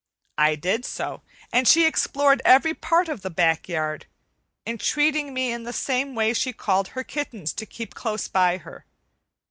I 0.39 0.55
did 0.55 0.83
so, 0.83 1.21
and 1.53 1.67
she 1.67 1.85
explored 1.85 2.41
every 2.43 2.73
part 2.73 3.07
of 3.07 3.21
the 3.21 3.29
back 3.29 3.69
yard, 3.69 4.07
entreating 4.65 5.31
me 5.31 5.51
in 5.51 5.61
the 5.61 5.71
same 5.73 6.15
way 6.15 6.33
she 6.33 6.53
called 6.53 6.87
her 6.89 7.03
kittens 7.03 7.53
to 7.53 7.67
keep 7.67 7.93
close 7.93 8.27
by 8.27 8.57
her. 8.57 8.85